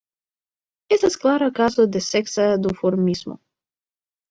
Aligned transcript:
Estas 0.97 1.17
klara 1.25 1.51
kazo 1.59 1.87
de 1.97 2.03
seksa 2.07 2.49
duformismo. 2.65 3.39